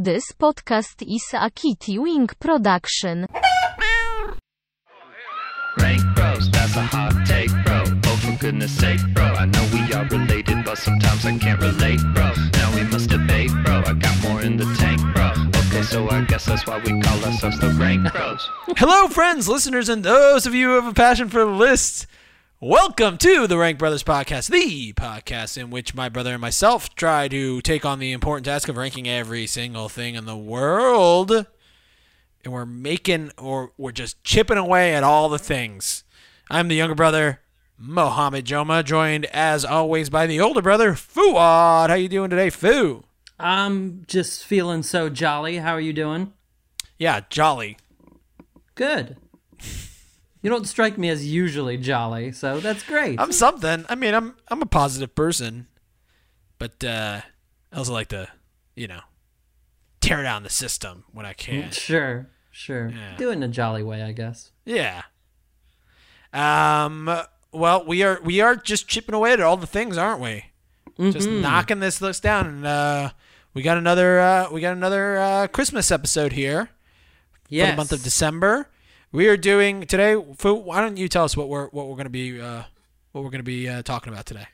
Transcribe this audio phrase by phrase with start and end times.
[0.00, 3.26] This podcast is a Kitty Wing production.
[5.76, 7.82] Rank bros, that's a hot take, bro.
[8.04, 9.24] Oh, for goodness sake, bro.
[9.24, 12.32] I know we are related, but sometimes I can't relate, bro.
[12.52, 13.82] Now we must debate, bro.
[13.86, 15.32] I got more in the tank, bro.
[15.66, 18.48] Okay, so I guess that's why we call ourselves the Rank Bros.
[18.76, 22.06] Hello, friends, listeners, and those of you who have a passion for lists.
[22.60, 27.28] Welcome to the Rank Brothers Podcast, the podcast in which my brother and myself try
[27.28, 31.30] to take on the important task of ranking every single thing in the world.
[31.30, 36.02] And we're making, or we're just chipping away at all the things.
[36.50, 37.42] I'm the younger brother,
[37.78, 41.90] Mohammed Joma, joined as always by the older brother, Fuad.
[41.90, 43.04] How you doing today, Fu?
[43.38, 45.58] I'm just feeling so jolly.
[45.58, 46.32] How are you doing?
[46.98, 47.78] Yeah, jolly.
[48.74, 49.16] Good.
[50.48, 53.20] You don't strike me as usually jolly, so that's great.
[53.20, 53.84] I'm something.
[53.90, 55.66] I mean, I'm I'm a positive person,
[56.58, 57.20] but uh,
[57.70, 58.28] I also like to,
[58.74, 59.00] you know,
[60.00, 61.70] tear down the system when I can.
[61.70, 62.88] Sure, sure.
[62.88, 63.16] Yeah.
[63.18, 64.50] Do it in a jolly way, I guess.
[64.64, 65.02] Yeah.
[66.32, 67.10] Um.
[67.52, 70.44] Well, we are we are just chipping away at all the things, aren't we?
[70.98, 73.10] Just knocking this list down, and uh,
[73.52, 76.70] we got another uh, we got another uh, Christmas episode here
[77.50, 77.66] Yes.
[77.66, 78.70] for the month of December.
[79.10, 80.14] We are doing today.
[80.16, 82.64] Why don't you tell us what we're what we're gonna be uh,
[83.12, 84.46] what we're gonna be uh, talking about today?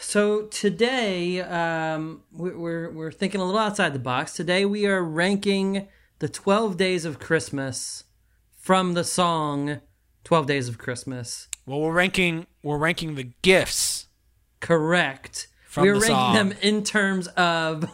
[0.00, 4.34] So today, um, we- we're we're thinking a little outside the box.
[4.34, 5.88] Today we are ranking
[6.20, 8.04] the twelve days of Christmas
[8.56, 9.80] from the song
[10.22, 11.48] Twelve Days of Christmas.
[11.66, 14.06] Well, we're ranking we're ranking the gifts.
[14.60, 15.48] Correct.
[15.66, 16.34] From we're the ranking song.
[16.34, 17.90] them in terms of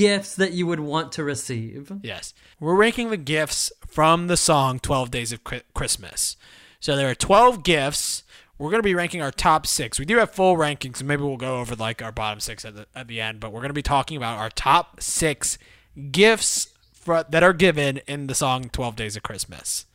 [0.00, 1.92] gifts that you would want to receive.
[2.02, 6.36] Yes, we're ranking the gifts from the song 12 Days of Christmas.
[6.80, 8.24] So there are 12 gifts.
[8.58, 9.98] We're going to be ranking our top six.
[9.98, 12.74] We do have full rankings, so maybe we'll go over like our bottom six at
[12.74, 15.58] the, at the end, but we're going to be talking about our top six
[16.10, 19.86] gifts fr- that are given in the song 12 Days of Christmas.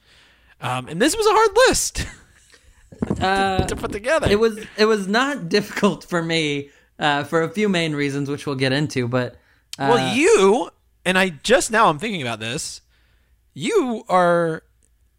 [0.62, 2.08] Um, and this was a hard list
[3.20, 4.26] Uh, to put together.
[4.32, 8.46] it was it was not difficult for me uh, for a few main reasons, which
[8.46, 9.06] we'll get into.
[9.08, 9.36] But
[9.80, 10.70] uh, well, you,
[11.06, 12.82] and I just now I'm thinking about this,
[13.54, 14.64] you are,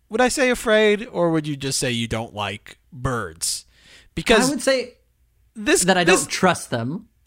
[0.09, 3.65] would I say afraid, or would you just say you don't like birds?
[4.15, 4.95] Because I would say
[5.55, 7.09] this that I this, don't trust them.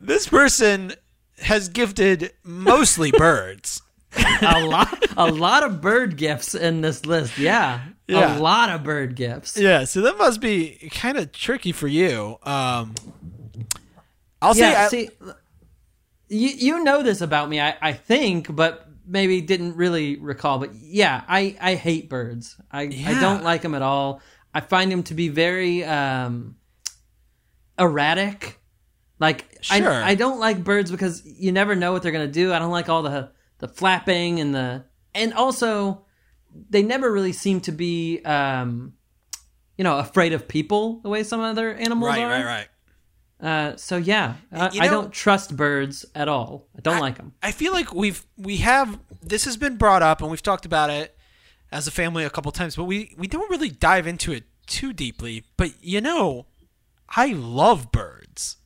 [0.00, 0.92] this person
[1.40, 3.82] has gifted mostly birds.
[4.42, 7.38] A lot, a lot of bird gifts in this list.
[7.38, 8.38] Yeah, Yeah.
[8.38, 9.56] a lot of bird gifts.
[9.56, 12.36] Yeah, so that must be kind of tricky for you.
[12.42, 12.94] Um,
[14.42, 14.84] I'll say, yeah.
[14.84, 15.10] I, see,
[16.28, 20.58] you you know this about me, I, I think, but maybe didn't really recall.
[20.58, 22.56] But yeah, I I hate birds.
[22.70, 24.22] I I don't like them at all.
[24.54, 26.56] I find them to be very um
[27.78, 28.58] erratic.
[29.18, 29.92] Like Sure.
[29.92, 32.52] I I don't like birds because you never know what they're gonna do.
[32.52, 34.84] I don't like all the the flapping and the
[35.14, 36.06] and also
[36.70, 38.94] they never really seem to be um
[39.76, 42.28] you know afraid of people the way some other animals right, are.
[42.28, 42.68] right, right.
[43.42, 46.66] Uh, so yeah, I, You I don't trust birds at all.
[46.76, 47.32] I don't like them.
[47.42, 50.90] I feel like we've we have this has been brought up and we've talked about
[50.90, 51.16] it
[51.72, 54.92] as a family a couple times, but we we don't really dive into it too
[54.92, 55.44] deeply.
[55.56, 56.46] But you know,
[57.08, 58.56] I love birds.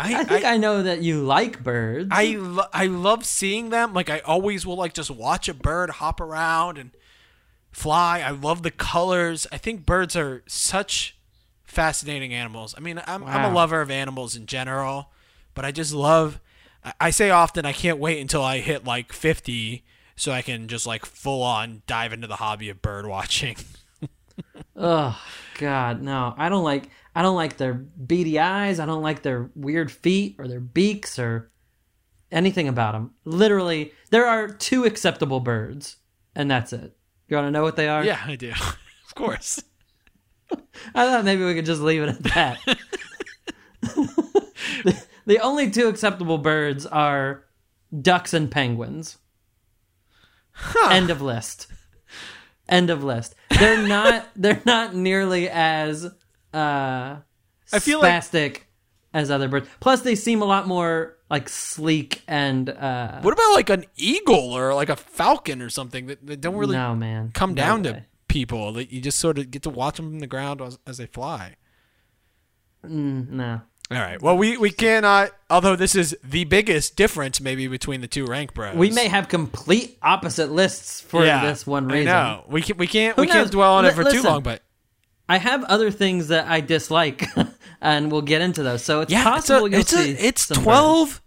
[0.00, 2.08] I think I, know that you like birds.
[2.12, 3.92] I lo- I love seeing them.
[3.94, 6.92] Like I always will like just watch a bird hop around and
[7.72, 8.20] fly.
[8.20, 9.48] I love the colors.
[9.50, 11.17] I think birds are such
[11.68, 12.74] fascinating animals.
[12.76, 15.12] I mean, I'm I'm a lover of animals in general,
[15.54, 16.40] but I just love
[16.84, 19.84] I- I say often I can't wait until I hit like 50
[20.16, 23.56] so I can just like full on dive into the hobby of bird watching.
[24.76, 25.20] oh
[25.58, 26.34] God, no!
[26.36, 26.90] I don't like.
[27.14, 28.78] I don't like their beady eyes.
[28.80, 31.50] I don't like their weird feet or their beaks or
[32.30, 33.12] anything about them.
[33.24, 35.96] Literally, there are two acceptable birds,
[36.34, 36.96] and that's it.
[37.28, 38.04] You want to know what they are?
[38.04, 38.50] yeah, I do.
[39.06, 39.62] of course.
[40.94, 42.58] I thought maybe we could just leave it at that.
[43.82, 47.44] the, the only two acceptable birds are
[48.00, 49.18] ducks and penguins.
[50.90, 51.68] End of list.
[52.68, 53.34] End of list.
[53.58, 54.26] They're not.
[54.36, 57.16] They're not nearly as uh,
[57.72, 58.66] I feel like-
[59.14, 59.68] as other birds.
[59.80, 62.68] Plus, they seem a lot more like sleek and.
[62.68, 66.56] Uh, What about like an eagle or like a falcon or something that, that don't
[66.56, 67.30] really no, man.
[67.32, 68.04] come No down to.
[68.28, 70.98] People that you just sort of get to watch them from the ground as, as
[70.98, 71.56] they fly.
[72.84, 73.60] Mm, no.
[73.90, 74.20] All right.
[74.20, 75.30] Well, we we cannot.
[75.48, 78.76] Although this is the biggest difference, maybe between the two rank bros.
[78.76, 82.06] We may have complete opposite lists for Yeah, this one I reason.
[82.06, 82.44] know.
[82.48, 84.42] We can we can't Who we can't dwell on it Li- for too long.
[84.42, 84.60] But
[85.26, 87.24] I have other things that I dislike,
[87.80, 88.84] and we'll get into those.
[88.84, 91.22] So it's Yeah, possible it's, a, it's, a- it's twelve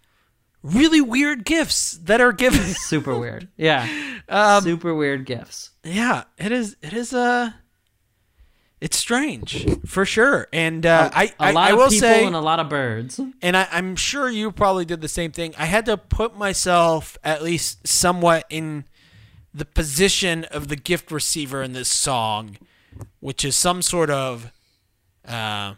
[0.61, 2.61] really weird gifts that are given.
[2.75, 3.47] super weird.
[3.57, 3.87] Yeah,
[4.29, 5.70] Um, super weird gifts.
[5.83, 6.75] Yeah, it is.
[6.81, 7.51] It is Uh,
[8.79, 12.25] it's strange for sure, and uh, I A I, lot I of will people say,
[12.25, 13.19] and a lot of birds.
[13.41, 15.53] and I, I'm sure you probably did the same thing.
[15.57, 18.85] I had to put myself at least somewhat in
[19.53, 22.57] the position of the gift receiver in this song,
[23.19, 24.51] which is some sort of
[25.27, 25.75] uh,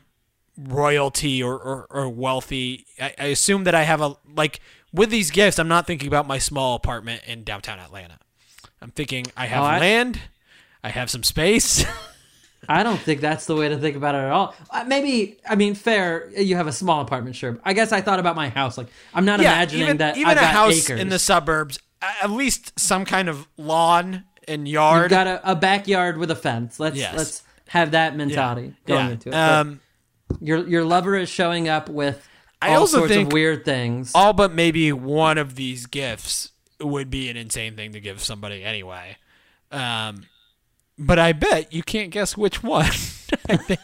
[0.57, 2.85] royalty or, or, or wealthy.
[3.01, 4.61] I, I assume that I have a like
[4.93, 5.59] with these gifts.
[5.59, 8.19] I'm not thinking about my small apartment in downtown Atlanta.
[8.83, 10.19] I'm thinking I have Oh, I- land,
[10.83, 11.85] I have some space.
[12.69, 14.55] I don't think that's the way to think about it at all.
[14.69, 16.29] Uh, maybe I mean fair.
[16.37, 17.59] You have a small apartment, sure.
[17.65, 18.77] I guess I thought about my house.
[18.77, 20.99] Like I'm not imagining even, that even I've a house acres.
[20.99, 25.03] in the suburbs, at least some kind of lawn and yard.
[25.03, 26.79] You've got a, a backyard with a fence.
[26.79, 27.17] Let's Yes.
[27.17, 29.11] let's have that mentality going yeah.
[29.11, 29.35] into it.
[29.35, 29.79] Um,
[30.39, 32.25] your your lover is showing up with
[32.61, 34.13] I all also sorts think of weird things.
[34.15, 36.51] all but maybe one of these gifts
[36.85, 39.17] would be an insane thing to give somebody anyway.
[39.71, 40.25] Um,
[40.97, 42.85] but I bet you can't guess which one.
[43.49, 43.79] I think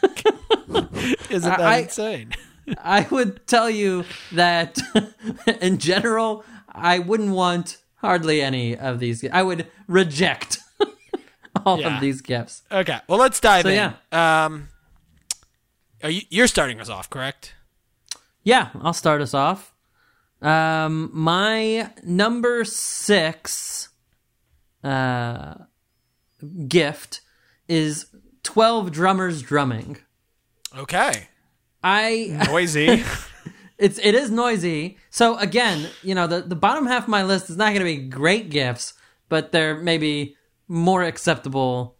[1.30, 2.32] isn't that I- insane?
[2.78, 4.78] I would tell you that
[5.60, 9.24] in general, I wouldn't want hardly any of these.
[9.32, 10.58] I would reject
[11.66, 11.96] all Yeah.
[11.96, 12.62] of these gifts.
[12.70, 13.92] Okay, well let's dive So, in.
[14.16, 14.68] Um,
[16.02, 17.54] are you, you're starting us off, correct?
[18.44, 19.69] Yeah, I'll start us off.
[20.42, 23.90] Um, my number six
[24.82, 25.54] uh,
[26.66, 27.20] gift
[27.68, 28.06] is
[28.42, 29.98] 12 drummers drumming.
[30.76, 31.28] Okay,
[31.82, 33.04] I noisy.
[33.78, 34.98] it's it is noisy.
[35.10, 37.84] So again, you know, the the bottom half of my list is not going to
[37.84, 38.94] be great gifts,
[39.28, 40.36] but they're maybe
[40.68, 41.96] more acceptable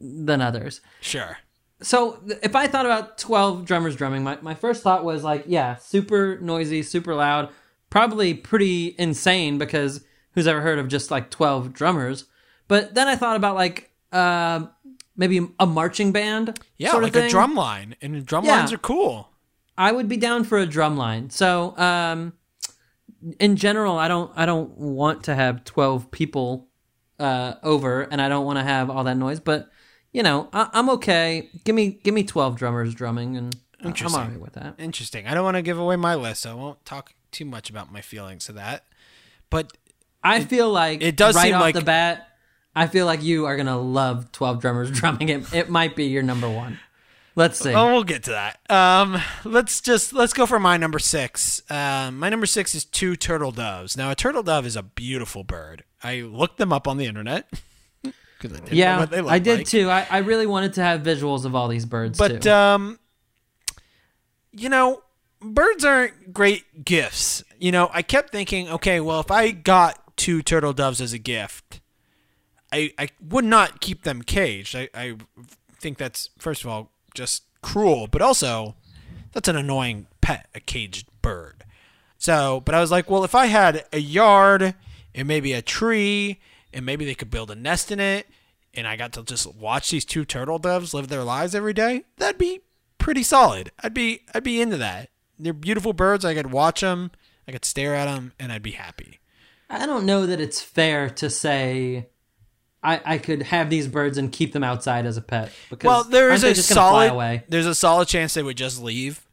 [0.00, 0.80] than others.
[1.00, 1.38] sure.
[1.80, 5.76] So if I thought about 12 drummers drumming, my, my first thought was like, yeah,
[5.76, 7.50] super noisy, super loud,
[7.92, 10.02] probably pretty insane because
[10.32, 12.24] who's ever heard of just like 12 drummers?
[12.66, 14.66] But then I thought about like uh,
[15.14, 16.58] maybe a marching band.
[16.78, 18.56] Yeah, sort of like a drum line, and drum Yeah.
[18.58, 19.28] lines are cool.
[19.76, 21.28] I would be down for a drum line.
[21.30, 22.32] So, um,
[23.38, 26.68] in general, I don't I don't want to have twelve people
[27.18, 29.38] uh, over, and I don't want to have all that noise.
[29.40, 29.70] But
[30.12, 31.50] you know, I, I'm okay.
[31.64, 34.20] Give me give me twelve drummers drumming, and I'm Interesting.
[34.20, 34.74] alright with that.
[34.78, 35.26] Interesting.
[35.26, 37.90] I don't want to give away my list, so I won't talk too much about
[37.92, 38.84] my feelings of that.
[39.50, 39.72] But
[40.22, 42.28] I feel like it does right seem off like- the bat.
[42.74, 45.28] I feel like you are gonna love twelve drummers drumming.
[45.28, 46.78] It it might be your number one.
[47.34, 47.72] Let's see.
[47.74, 48.60] Oh, we'll get to that.
[48.70, 51.62] Um, let's just let's go for my number six.
[51.70, 53.96] Um, my number six is two turtle doves.
[53.96, 55.84] Now, a turtle dove is a beautiful bird.
[56.02, 57.48] I looked them up on the internet.
[58.04, 58.10] I
[58.70, 59.66] yeah, I did like.
[59.66, 59.88] too.
[59.88, 62.50] I, I really wanted to have visuals of all these birds But too.
[62.50, 62.98] um,
[64.50, 65.02] you know,
[65.42, 67.42] birds aren't great gifts.
[67.58, 71.18] You know, I kept thinking, okay, well, if I got two turtle doves as a
[71.18, 71.80] gift,
[72.72, 74.74] I I would not keep them caged.
[74.76, 75.16] I I
[75.78, 78.76] think that's first of all just cruel, but also
[79.32, 81.64] that's an annoying pet, a caged bird.
[82.18, 84.74] So, but I was like, well, if I had a yard
[85.14, 86.40] and maybe a tree
[86.72, 88.26] and maybe they could build a nest in it
[88.74, 92.04] and I got to just watch these two turtle doves live their lives every day,
[92.18, 92.60] that'd be
[92.98, 93.72] pretty solid.
[93.82, 95.10] I'd be I'd be into that.
[95.38, 96.24] They're beautiful birds.
[96.24, 97.10] I could watch them,
[97.46, 99.18] I could stare at them and I'd be happy.
[99.70, 102.08] I don't know that it's fair to say
[102.82, 105.50] I, I could have these birds and keep them outside as a pet.
[105.70, 107.44] Because Well, there is they a just gonna fly solid away.
[107.48, 109.26] there's a solid chance they would just leave.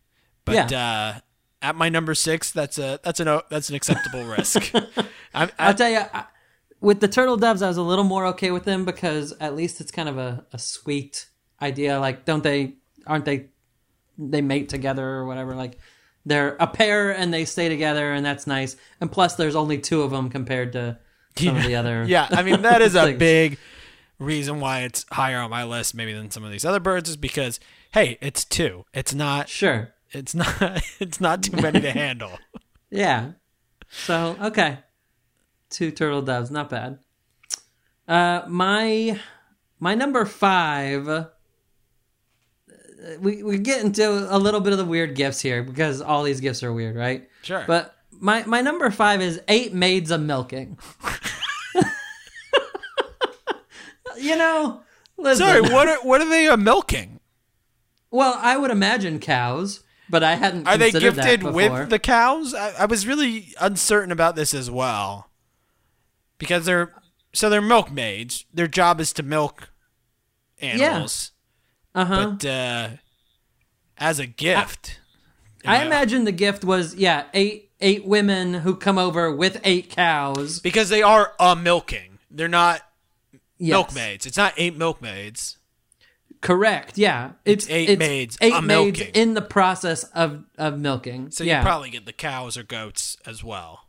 [0.46, 1.14] But uh
[1.62, 4.74] at my number 6, that's a that's an that's an acceptable risk.
[5.34, 6.26] I'm, I, I'll tell you, I,
[6.80, 9.82] with the turtle doves, I was a little more okay with them because at least
[9.82, 11.28] it's kind of a, a sweet
[11.62, 12.00] idea.
[12.00, 12.76] Like, don't they?
[13.06, 13.48] Aren't they?
[14.20, 15.56] They mate together or whatever.
[15.56, 15.80] Like,
[16.26, 18.76] they're a pair and they stay together, and that's nice.
[19.00, 21.00] And plus, there's only two of them compared to
[21.38, 22.04] some of the other.
[22.08, 23.58] Yeah, I mean that is a big
[24.20, 27.16] reason why it's higher on my list maybe than some of these other birds is
[27.18, 27.60] because
[27.94, 28.84] hey, it's two.
[28.94, 29.94] It's not Sure.
[30.12, 32.38] it's not it's not too many to handle.
[32.92, 33.32] Yeah.
[33.90, 34.80] So okay,
[35.70, 37.00] two turtle doves, not bad.
[38.08, 39.18] Uh, my
[39.80, 41.28] my number five.
[43.02, 46.24] Uh, We we get into a little bit of the weird gifts here because all
[46.24, 47.30] these gifts are weird, right?
[47.42, 47.64] Sure.
[47.68, 50.78] But my my number five is eight maids a milking.
[54.18, 54.82] you know,
[55.18, 55.46] listen.
[55.46, 57.20] Sorry, what are what are they uh, milking?
[58.12, 60.68] Well, I would imagine cows, but I hadn't.
[60.68, 62.54] Are they gifted with the cows?
[62.54, 65.30] I, I was really uncertain about this as well.
[66.38, 66.94] Because they're
[67.34, 68.46] so they're milkmaids.
[68.54, 69.70] Their job is to milk
[70.60, 71.32] animals.
[71.34, 71.36] Uh
[71.96, 72.32] huh.
[72.40, 72.90] but uh,
[73.98, 75.00] as a gift,
[75.66, 79.90] I am imagine the gift was yeah eight eight women who come over with eight
[79.90, 80.60] cows.
[80.60, 82.20] because they are a milking.
[82.32, 82.82] They're not
[83.62, 83.72] Yes.
[83.72, 84.26] milkmaids.
[84.26, 85.58] It's not eight milkmaids.
[86.42, 86.98] Correct.
[86.98, 89.14] Yeah, it's, eight maids Eight a maids milking.
[89.14, 91.32] in the process of of milking.
[91.32, 91.60] So yeah.
[91.60, 93.82] you probably get the cows or goats as well.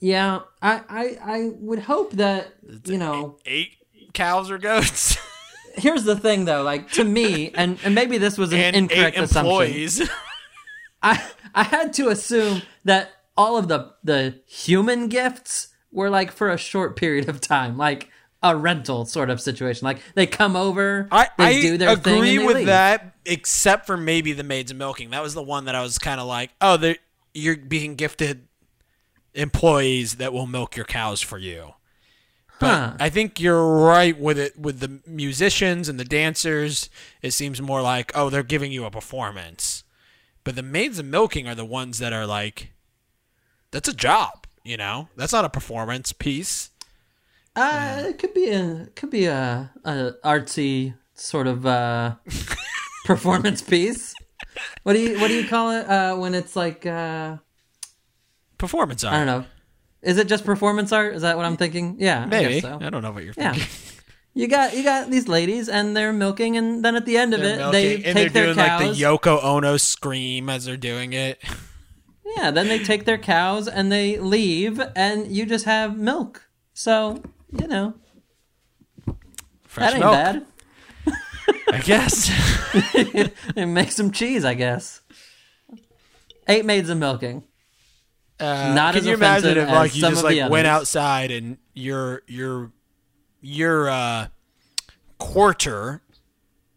[0.00, 0.40] yeah.
[0.60, 2.54] I, I I would hope that
[2.86, 3.38] you know.
[3.46, 3.76] Eight
[4.12, 5.16] cows or goats
[5.76, 9.16] Here's the thing though, like to me, and and maybe this was an and incorrect
[9.16, 10.08] eight assumption.
[11.02, 11.22] I
[11.54, 16.58] I had to assume that all of the the human gifts were like for a
[16.58, 18.10] short period of time, like
[18.42, 19.84] a rental sort of situation.
[19.84, 22.66] Like they come over, I, they I do their thing, agree with leave.
[22.66, 25.10] that, except for maybe the maids milking.
[25.10, 26.94] That was the one that I was kind of like, oh,
[27.34, 28.46] you're being gifted
[29.34, 31.74] employees that will milk your cows for you.
[32.58, 32.96] But Huh.
[32.98, 36.88] I think you're right with it with the musicians and the dancers.
[37.22, 39.84] It seems more like, oh, they're giving you a performance.
[40.44, 42.72] But the maids of milking are the ones that are like,
[43.72, 45.08] that's a job, you know?
[45.16, 46.70] That's not a performance piece.
[47.56, 52.14] Uh, it could be a could be a, a artsy sort of uh,
[53.04, 54.14] performance piece.
[54.82, 57.38] What do you what do you call it uh, when it's like uh,
[58.58, 59.14] Performance art.
[59.14, 59.46] I don't know?
[60.06, 61.14] Is it just performance art?
[61.14, 61.96] Is that what I'm thinking?
[61.98, 62.54] Yeah, I Maybe.
[62.54, 62.78] guess so.
[62.80, 63.52] I don't know what you're Yeah.
[63.52, 63.72] thinking.
[64.34, 67.40] You got you got these ladies and they're milking, and then at the end of
[67.40, 68.80] They're it, milking, they and take they're their doing cows.
[68.82, 71.42] like the Yoko Ono scream as they're doing it.
[72.36, 76.46] Yeah, then they take their cows and they leave, and you just have milk.
[76.74, 77.22] So
[77.58, 77.94] you know
[79.64, 80.46] Fresh that ain't milk, bad.
[81.72, 82.30] I guess.
[83.56, 85.00] It makes some cheese, I guess.
[86.46, 87.44] Eight maids of milking.
[88.38, 92.22] Uh, Not can as you imagine if like you just like went outside and your
[92.26, 92.70] your
[93.40, 94.28] your uh
[95.18, 96.02] courter,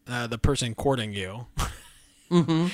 [0.08, 1.48] uh, the person courting you,
[2.32, 2.68] Mm-hmm.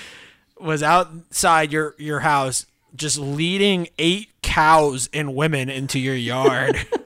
[0.65, 2.65] was outside your your house
[2.95, 6.77] just leading eight cows and women into your yard.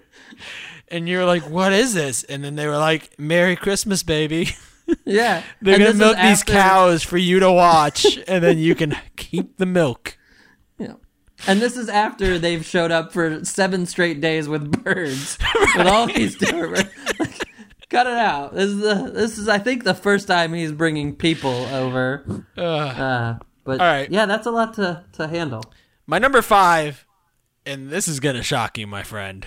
[0.91, 2.23] And you're like, what is this?
[2.23, 4.49] And then they were like, Merry Christmas, baby.
[5.05, 8.97] Yeah, They're and gonna milk these cows for you to watch, and then you can
[9.17, 10.17] keep the milk.
[10.79, 10.93] Yeah.
[11.47, 15.37] And this is after they've showed up for seven straight days with birds,
[15.75, 16.89] with all these different.
[17.19, 17.31] Like,
[17.89, 18.53] cut it out.
[18.53, 22.45] This is the, this is I think the first time he's bringing people over.
[22.57, 24.09] Uh, but All right.
[24.11, 25.63] yeah, that's a lot to to handle.
[26.05, 27.05] My number five,
[27.65, 29.45] and this is gonna shock you, my friend.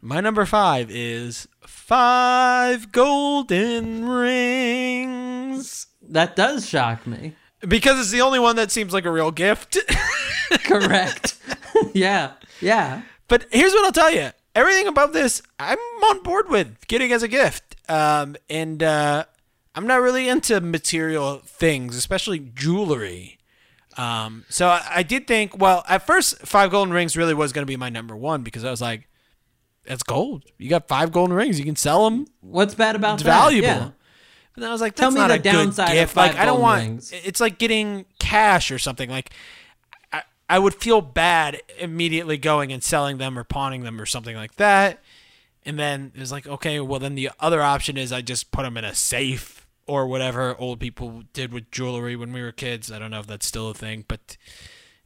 [0.00, 5.86] My number five is five golden rings.
[6.02, 7.36] That does shock me.
[7.66, 9.78] Because it's the only one that seems like a real gift.
[10.64, 11.38] Correct.
[11.94, 13.02] yeah, yeah.
[13.28, 14.30] but here's what I'll tell you.
[14.54, 17.76] Everything about this, I'm on board with getting as a gift.
[17.88, 19.24] Um, and uh,
[19.74, 23.38] I'm not really into material things, especially jewelry.
[23.96, 27.62] Um, so I, I did think, well, at first, five golden rings really was going
[27.62, 29.08] to be my number one because I was like,
[29.86, 30.44] that's gold.
[30.58, 31.58] You got five golden rings.
[31.58, 32.26] You can sell them.
[32.40, 33.38] What's bad about It's that?
[33.40, 33.68] valuable.
[33.68, 33.90] Yeah.
[34.54, 36.12] But then I was like, Tell that's me not the a good downside of gift.
[36.14, 36.82] five like I don't want.
[36.82, 37.12] rings.
[37.24, 39.08] It's like getting cash or something.
[39.08, 39.30] Like
[40.12, 44.36] I, I would feel bad immediately going and selling them or pawning them or something
[44.36, 45.00] like that.
[45.64, 48.62] And then it was like, okay, well then the other option is I just put
[48.64, 52.90] them in a safe or whatever old people did with jewelry when we were kids.
[52.92, 54.36] I don't know if that's still a thing, but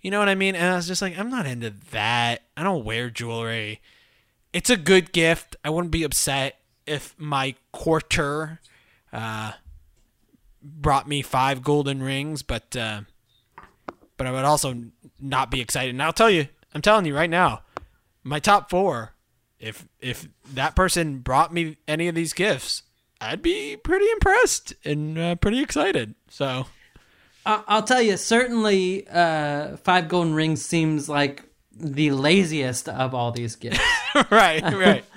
[0.00, 0.54] you know what I mean.
[0.54, 2.42] And I was just like, I'm not into that.
[2.56, 3.80] I don't wear jewelry.
[4.52, 5.56] It's a good gift.
[5.64, 8.60] I wouldn't be upset if my courter
[9.12, 9.52] uh,
[10.62, 13.02] brought me five golden rings, but uh,
[14.16, 14.74] but I would also
[15.20, 15.90] not be excited.
[15.90, 17.62] And I'll tell you, I'm telling you right now,
[18.22, 19.12] my top four.
[19.58, 22.82] If if that person brought me any of these gifts,
[23.22, 26.14] I'd be pretty impressed and uh, pretty excited.
[26.28, 26.66] So
[27.46, 31.44] I'll tell you, certainly, uh, five golden rings seems like
[31.78, 33.78] the laziest of all these gifts.
[34.30, 35.04] right, right.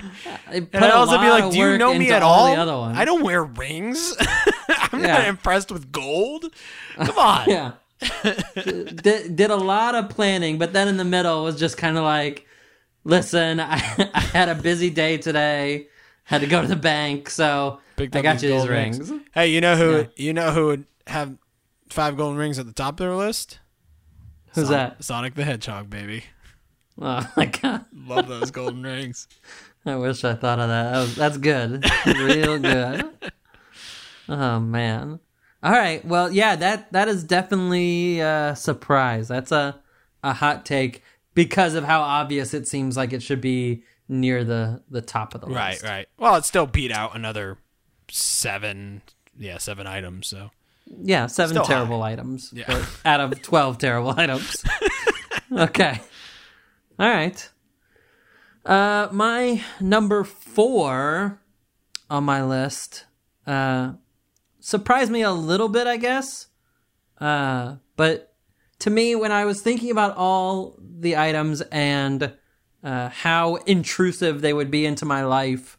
[0.52, 2.84] And I'd also be like, "Do you know me at all all?
[2.84, 4.16] I don't wear rings.
[4.70, 5.20] I'm Yeah.
[5.20, 6.46] not impressed with gold.
[6.96, 7.50] Come on.
[7.50, 7.72] Yeah.
[8.56, 12.04] did, did a lot of planning, but then in the middle was just kind of
[12.04, 12.46] like,
[13.04, 13.76] listen, I,
[14.14, 15.88] I had a busy day today,
[16.24, 19.12] had to go to the bank, so Picked I got you these gold rings.
[19.34, 19.92] Hey, you know who?
[19.98, 20.06] Yeah.
[20.16, 21.38] You know who would have
[21.90, 23.60] five golden rings at the top of their list?
[24.56, 25.04] Who's Sonic, that?
[25.04, 26.24] Sonic the Hedgehog, baby.
[27.02, 27.86] Oh my god!
[27.94, 29.28] Love those golden rings.
[29.86, 30.92] I wish I thought of that.
[30.92, 33.10] that was, that's good, real good.
[34.28, 35.20] Oh man!
[35.64, 39.28] All right, well, yeah that that is definitely a surprise.
[39.28, 39.80] That's a
[40.24, 41.02] a hot take
[41.34, 45.42] because of how obvious it seems like it should be near the the top of
[45.42, 45.84] the Right, list.
[45.84, 45.90] right.
[45.90, 46.08] Right.
[46.18, 47.58] Well, it still beat out another
[48.10, 49.02] seven
[49.38, 50.28] yeah, seven items.
[50.28, 50.52] So
[50.86, 52.84] Yeah, seven Still terrible items Yeah.
[53.06, 54.66] out of 12 terrible items.
[55.52, 56.02] okay.
[57.00, 57.50] All right.
[58.66, 61.42] Uh, my number four
[62.10, 63.06] on my list
[63.48, 63.94] uh,
[64.60, 66.48] surprised me a little bit, I guess.
[67.18, 68.34] Uh, but
[68.80, 72.34] to me, when I was thinking about all the items and
[72.84, 75.78] uh, how intrusive they would be into my life,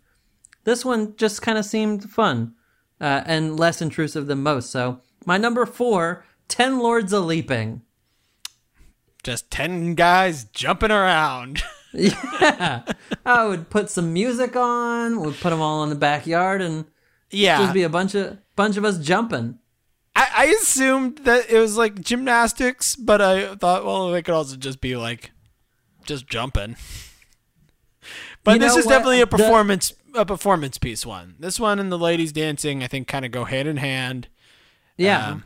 [0.64, 2.54] this one just kind of seemed fun
[2.98, 4.70] uh, and less intrusive than most.
[4.70, 7.82] So my number four, 10 Lords of Leaping.
[9.22, 11.62] Just ten guys jumping around.
[11.92, 12.82] Yeah,
[13.26, 15.20] I would put some music on.
[15.22, 16.84] We'd put them all in the backyard, and
[17.32, 19.58] yeah, just be a bunch of bunch of us jumping.
[20.14, 24.54] I, I assumed that it was like gymnastics, but I thought, well, it could also
[24.54, 25.32] just be like
[26.06, 26.76] just jumping.
[28.44, 28.92] But You this is what?
[28.92, 31.34] definitely a The- performance a performance piece one.
[31.40, 34.28] This one and the ladies dancing, I think, kind of go hand in hand.
[34.96, 35.44] Yeah, Um,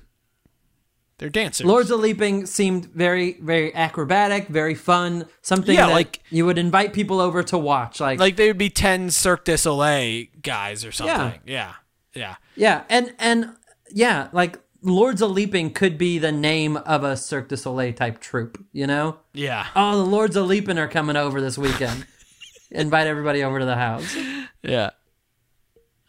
[1.19, 1.67] they're dancers.
[1.67, 5.27] Lords of Leaping seemed very very acrobatic, very fun.
[5.43, 8.01] Something Yeah, that like- you would invite people over to watch.
[8.01, 11.41] Like, like they would be ten Cirque du Soleil guys or something.
[11.47, 11.73] Yeah,
[12.15, 12.83] yeah, yeah, yeah.
[12.89, 13.51] and and
[13.93, 18.21] yeah, like Lords of Leaping could be the name of a Cirque du Soleil type
[18.21, 18.63] troupe.
[18.73, 19.19] You know?
[19.33, 19.69] yeah.
[19.77, 22.07] Oh, the Lords of Leaping are coming over this weekend.
[22.71, 24.15] Invite everybody over to the house.
[24.63, 24.91] yeah.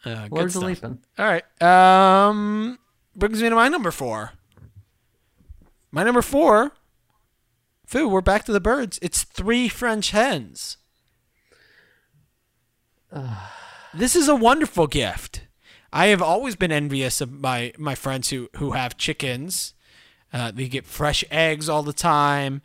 [0.04, 0.62] Uh, good Lords of.
[0.64, 0.98] Leaping.
[1.18, 1.62] All right.
[1.62, 2.78] Um,
[3.14, 4.32] brings me to my number four.
[5.96, 6.72] My number four.
[7.86, 8.98] Fu, we're back to the birds.
[9.00, 10.76] It's three French hens.
[13.94, 15.46] this is a wonderful gift.
[15.94, 19.72] I have always been envious of my, my friends who, who have chickens.
[20.34, 22.60] Uh, they get fresh eggs all the time.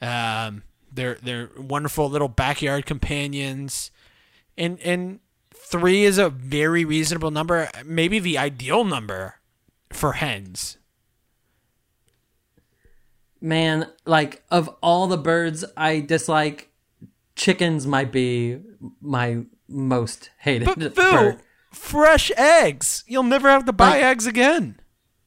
[0.00, 3.92] Um, they're they're wonderful little backyard companions,
[4.58, 5.20] and and
[5.54, 9.36] three is a very reasonable number, maybe the ideal number
[9.92, 10.78] for hens.
[13.42, 16.70] Man, like of all the birds I dislike,
[17.36, 18.60] chickens might be
[19.00, 21.40] my most hated But bird.
[21.72, 23.04] fresh eggs.
[23.06, 24.78] You'll never have to buy Like- eggs again.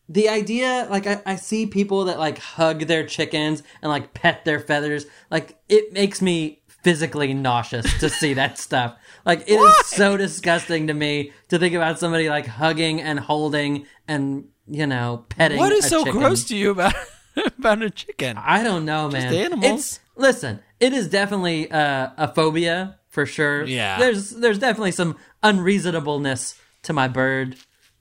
[0.07, 4.45] The idea, like I, I see people that like hug their chickens and like pet
[4.45, 5.07] their feathers.
[5.31, 8.95] Like it makes me physically nauseous to see that stuff.
[9.25, 13.87] Like it is so disgusting to me to think about somebody like hugging and holding
[14.07, 15.57] and you know petting.
[15.57, 16.21] What is so chicken.
[16.21, 16.93] gross to you about
[17.59, 18.37] about a chicken?
[18.37, 19.31] I don't know, man.
[19.31, 19.73] Just animals.
[19.79, 20.59] It's listen.
[20.79, 23.65] It is definitely uh, a phobia for sure.
[23.65, 23.97] Yeah.
[23.99, 27.55] There's there's definitely some unreasonableness to my bird,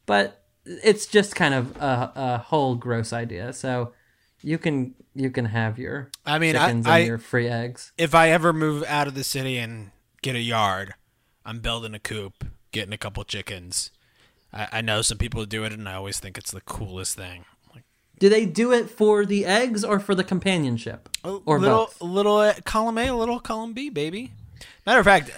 [0.06, 3.52] but it's just kind of a, a whole gross idea.
[3.52, 3.92] So
[4.42, 7.92] you can you can have your I mean, I- chickens I- and your free eggs.
[7.98, 9.90] if I ever move out of the city and
[10.22, 10.94] get a yard,
[11.44, 13.90] I'm building a coop, getting a couple chickens.
[14.52, 17.44] I, I know some people do it, and I always think it's the coolest thing.
[18.18, 22.00] Do they do it for the eggs or for the companionship, or little, both?
[22.00, 24.32] little uh, column A, little column B, baby.
[24.86, 25.30] Matter of fact,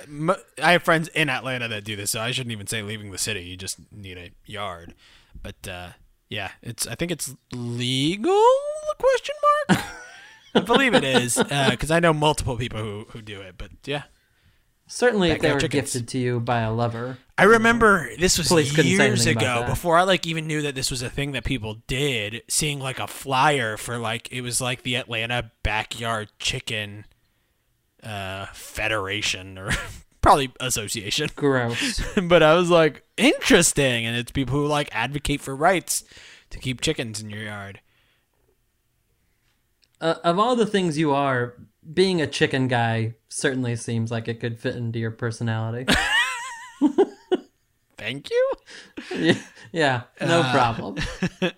[0.62, 3.18] I have friends in Atlanta that do this, so I shouldn't even say leaving the
[3.18, 3.42] city.
[3.42, 4.94] You just need a yard.
[5.42, 5.88] But uh,
[6.28, 6.86] yeah, it's.
[6.86, 8.42] I think it's legal?
[8.98, 9.34] Question
[9.68, 9.84] mark.
[10.54, 13.54] I believe it is because I know multiple people who who do it.
[13.56, 14.04] But yeah,
[14.86, 15.92] Certainly, if they were chickens.
[15.92, 17.18] gifted to you by a lover.
[17.38, 21.02] I remember this was Police years ago before I like even knew that this was
[21.02, 22.42] a thing that people did.
[22.48, 27.04] Seeing like a flyer for like it was like the Atlanta Backyard Chicken
[28.02, 29.70] uh, Federation or
[30.22, 31.28] probably association.
[31.36, 32.00] Gross.
[32.22, 36.04] but I was like interesting, and it's people who like advocate for rights
[36.50, 37.80] to keep chickens in your yard.
[40.00, 41.54] uh, of all the things you are,
[41.92, 45.86] being a chicken guy certainly seems like it could fit into your personality.
[47.98, 48.52] Thank you.
[49.14, 49.38] yeah,
[49.72, 50.96] yeah, no Uh, problem.
[51.42, 51.50] All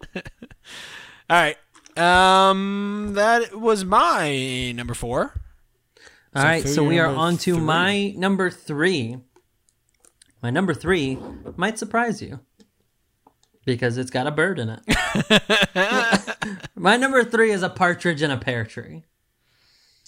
[1.30, 1.56] right.
[1.96, 5.40] Um, that was my number four.
[6.36, 7.60] All right, for so we are on to three.
[7.62, 9.18] my number three.
[10.40, 11.18] My number three
[11.56, 12.38] might surprise you
[13.64, 16.36] because it's got a bird in it.
[16.76, 19.02] my number three is a partridge in a pear tree.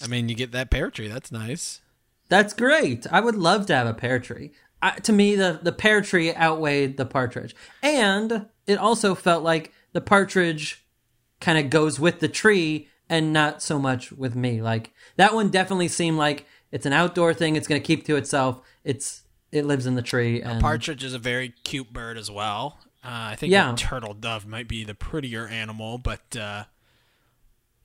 [0.01, 1.09] I mean, you get that pear tree.
[1.09, 1.81] That's nice.
[2.29, 3.05] That's great.
[3.11, 4.51] I would love to have a pear tree.
[4.81, 7.55] I, to me, the, the pear tree outweighed the partridge.
[7.83, 10.83] And it also felt like the partridge
[11.39, 14.61] kind of goes with the tree and not so much with me.
[14.61, 17.55] Like that one definitely seemed like it's an outdoor thing.
[17.55, 18.61] It's going to keep to itself.
[18.83, 20.41] It's it lives in the tree.
[20.41, 22.79] And Partridge is a very cute bird as well.
[23.03, 23.73] Uh, I think Yeah.
[23.73, 26.63] a turtle dove might be the prettier animal, but uh,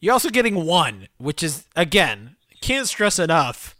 [0.01, 3.76] you're also getting one, which is again can't stress enough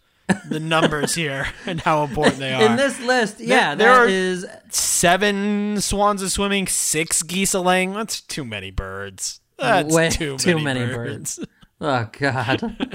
[0.49, 2.63] the numbers here and how important they are.
[2.63, 7.61] In this list, yeah, there that are- is Seven swans of swimming, six geese a
[7.61, 7.93] laying.
[7.93, 9.41] That's too many birds.
[9.59, 11.39] That's Way too, too many, many birds.
[11.79, 12.89] Oh God.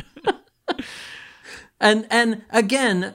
[1.80, 3.14] and and again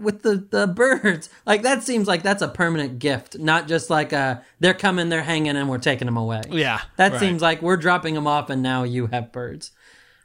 [0.00, 4.12] with the the birds, like that seems like that's a permanent gift, not just like
[4.12, 6.42] a they're coming, they're hanging, and we're taking them away.
[6.50, 7.20] Yeah, That right.
[7.20, 9.72] seems like we're dropping them off, and now you have birds.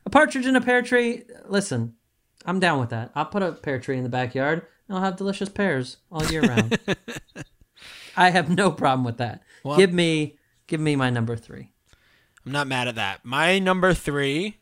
[0.05, 1.23] A partridge in a pear tree.
[1.47, 1.95] Listen,
[2.45, 3.11] I'm down with that.
[3.15, 6.41] I'll put a pear tree in the backyard, and I'll have delicious pears all year
[6.41, 6.77] round.
[8.17, 9.43] I have no problem with that.
[9.77, 11.69] give me, give me my number three.
[12.45, 13.23] I'm not mad at that.
[13.23, 14.57] My number three,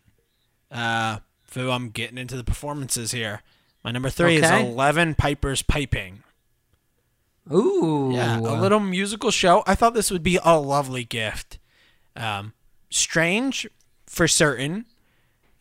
[0.72, 3.42] uh, Fu, I'm getting into the performances here.
[3.84, 4.64] My number three Okay.
[4.64, 6.24] is Eleven Pipers Piping.
[7.52, 9.64] Ooh, Yeah, a little musical show.
[9.66, 11.58] I thought this would be a lovely gift.
[12.16, 12.54] Um,
[12.92, 13.68] strange
[14.06, 14.86] for certain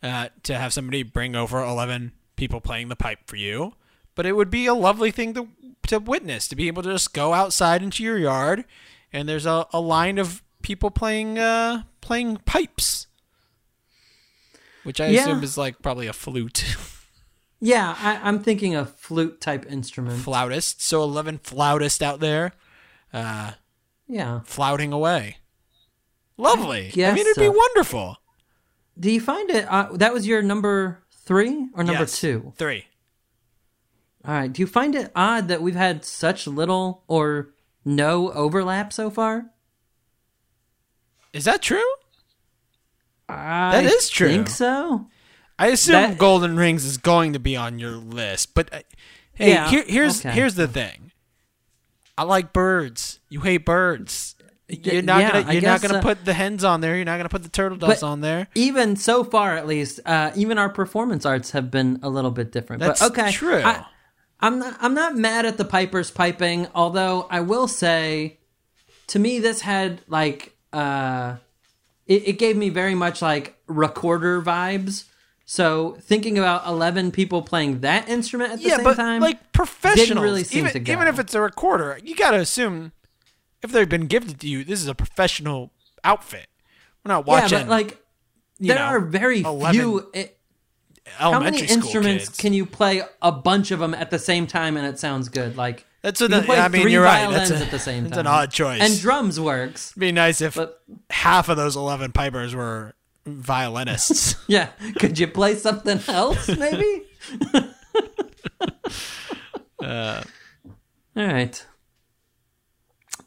[0.03, 3.73] uh, to have somebody bring over 11 people playing the pipe for you,
[4.15, 5.47] but it would be a lovely thing to,
[5.87, 8.65] to witness, to be able to just go outside into your yard
[9.13, 13.07] and there's a, a line of people playing uh, playing pipes,
[14.83, 15.21] which I Yeah.
[15.21, 16.75] assume is like probably a flute.
[17.63, 20.23] Yeah, I, I'm thinking a flute type instrument.
[20.23, 20.81] flautist.
[20.81, 22.53] So 11 flautists out there
[23.13, 23.51] uh,
[24.07, 24.39] Yeah.
[24.45, 25.37] flouting away.
[26.37, 26.87] Lovely.
[26.87, 28.17] I, guess mean, it'd be wonderful.
[29.01, 29.65] Do you find it?
[29.67, 32.19] Uh, that was your number three or number Yes.
[32.21, 32.53] two?
[32.55, 32.85] Three.
[34.23, 34.53] All right.
[34.53, 37.49] Do you find it odd that we've had such little or
[37.83, 39.47] no overlap so far?
[41.33, 41.83] Is that true?
[43.27, 44.27] I is true.
[44.27, 45.07] Think so.
[45.57, 48.79] I assume That- Golden Rings is going to be on your list, but uh,
[49.33, 50.31] hey, Yeah, here, here's okay.
[50.35, 51.11] here's the thing.
[52.17, 53.19] I like birds.
[53.29, 54.35] You hate birds.
[54.71, 56.95] You're not yeah, gonna you're not gonna uh, put the hens on there.
[56.95, 58.47] You're not gonna put the turtle doves on there.
[58.55, 62.51] Even so far, at least, uh, even our performance arts have been a little bit
[62.51, 62.79] different.
[62.81, 63.61] That's but okay, true.
[63.61, 63.85] I,
[64.39, 64.77] I'm not.
[64.79, 66.67] I'm not mad at the pipers piping.
[66.73, 68.39] Although I will say,
[69.07, 71.35] to me, this had like uh,
[72.07, 75.05] it, it gave me very much like recorder vibes.
[75.45, 79.51] So thinking about eleven people playing that instrument at the yeah, same but time, like
[79.51, 80.93] professionals, didn't really seem even, to go.
[80.93, 82.93] even if it's a recorder, you gotta assume
[83.63, 85.71] if they've been gifted to you, this is a professional
[86.03, 86.47] outfit.
[87.03, 87.57] We're not watching.
[87.59, 88.01] yeah, but like
[88.59, 90.09] there know, are very few.
[90.13, 90.37] It,
[91.05, 92.37] how many elementary instruments kids.
[92.37, 95.57] can you play a bunch of them at the same time and it sounds good?
[95.57, 96.83] Like That's what the, I mean.
[96.83, 97.29] three You're right.
[97.29, 98.27] That's, a, at the same that's time.
[98.27, 98.81] an odd choice.
[98.81, 99.91] And drums works.
[99.91, 102.93] It'd be nice if But- half of those eleven pipers were
[103.25, 104.35] violinists.
[104.47, 104.67] Yeah,
[104.99, 107.03] could you play something else maybe?
[109.81, 110.23] Uh.
[111.15, 111.65] All right.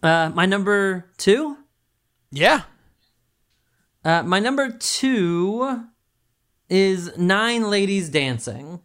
[0.05, 1.57] Uh, my number two.
[2.31, 2.62] yeah,
[4.05, 5.85] Uh, my number two
[6.69, 8.81] is Nine Ladies Dancing.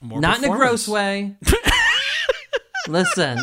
[0.00, 1.36] More Not in a gross way.
[2.88, 3.38] Listen,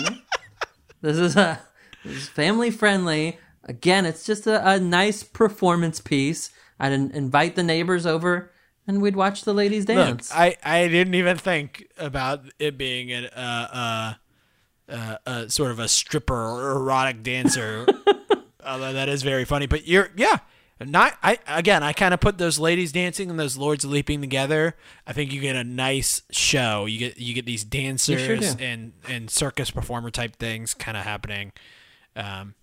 [1.02, 1.60] this is a
[2.06, 3.38] this is family friendly.
[3.66, 6.52] Again, it's just a, a nice performance piece.
[6.80, 8.52] I'd in- invite the neighbors over
[8.88, 10.32] and we'd watch the ladies Look, dance.
[10.34, 14.14] I, I didn't even think about it being a uh,
[14.90, 17.86] uh, uh, uh, sort of a stripper or erotic dancer.
[18.66, 20.40] Although that is very funny, but you're yeah.
[20.80, 21.84] Not I again.
[21.84, 24.76] I kind of put those ladies dancing and those lords leaping together.
[25.08, 26.86] I think you get a nice show.
[26.86, 28.64] You get you get these dancers do.
[28.64, 31.54] and and circus performer type things kind of happening.
[32.16, 32.56] Um,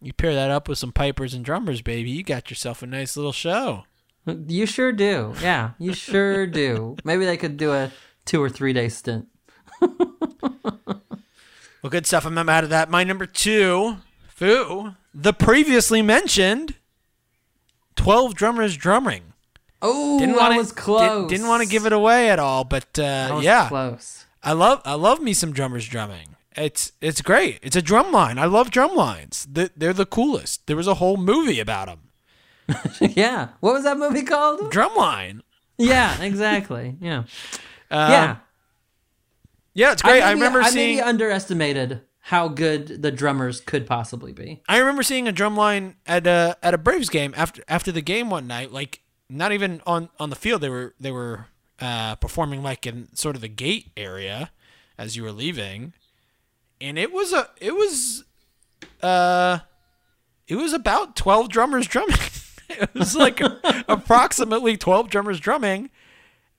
[0.00, 2.10] you pair that up with some pipers and drummers, baby.
[2.10, 3.84] You got yourself a nice little show.
[4.24, 5.34] You sure do.
[5.42, 6.96] Yeah, you sure do.
[7.04, 7.90] Maybe they could do a
[8.24, 9.26] two or three day stint.
[11.82, 12.24] Well, good stuff.
[12.24, 12.90] I'm out of that.
[12.90, 13.96] My number two,
[14.28, 16.76] Fu, the previously mentioned
[17.96, 19.32] 12 drummers drumming.
[19.80, 21.28] Oh, Didn't I want was close.
[21.28, 24.26] Didn't want to give it away at all, but uh, I was yeah, close.
[24.42, 26.36] I love I love me some drummers drumming.
[26.56, 27.58] It's it's great.
[27.62, 28.38] It's a drum line.
[28.38, 29.44] I love drum lines.
[29.50, 30.68] They're, they're the coolest.
[30.68, 32.78] There was a whole movie about them.
[33.00, 33.48] yeah.
[33.58, 34.72] What was that movie called?
[34.72, 35.40] Drumline.
[35.78, 36.96] Yeah, exactly.
[37.00, 37.24] Yeah.
[37.90, 38.36] Uh, yeah.
[39.74, 40.22] Yeah, it's great.
[40.22, 40.96] I, maybe- remember I seeing.
[40.96, 44.62] maybe underestimated how good the drummers could possibly be.
[44.68, 48.02] I remember seeing a drum line at a at a Braves game after after the
[48.02, 48.70] game one night.
[48.72, 50.60] Like not even on on the field.
[50.60, 51.46] They were they were
[51.80, 54.50] uh, performing like in sort of the gate area
[54.96, 55.94] as you were leaving,
[56.80, 58.24] and it was a it was
[59.02, 59.58] uh
[60.46, 62.16] it was about twelve drummers drumming.
[62.68, 63.40] it was like
[63.88, 65.90] approximately twelve drummers drumming,